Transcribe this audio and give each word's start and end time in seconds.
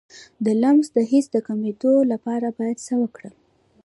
د 0.45 0.47
لمس 0.61 0.87
د 0.95 0.97
حس 1.09 1.25
د 1.33 1.37
کمیدو 1.47 1.93
لپاره 2.11 2.47
باید 2.57 2.77
څه 2.87 2.93
وکړم؟ 3.01 3.35